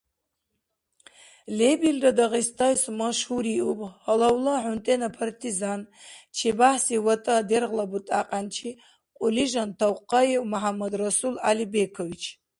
[1.57, 5.81] Лебилра Дагъистайс машгьуриуб гьалавла хӀунтӀена партизан,
[6.37, 8.69] ЧебяхӀси ВатӀа дергъла бутӀакьянчи
[9.17, 12.23] кьулижан Тавкъаев МяхӀяммадрасул ГӀялибекович.